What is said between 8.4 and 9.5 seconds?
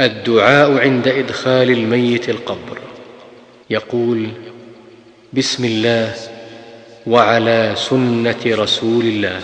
رسول الله.